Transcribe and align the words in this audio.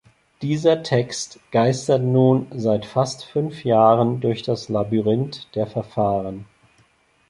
Dieser 0.41 0.81
Text 0.81 1.39
geistert 1.51 2.01
nun 2.01 2.47
seit 2.55 2.87
fast 2.87 3.23
fünf 3.23 3.63
Jahren 3.63 4.19
durch 4.19 4.41
das 4.41 4.67
Labyrinth 4.67 5.47
der 5.53 5.67
Verfahren. 5.67 6.45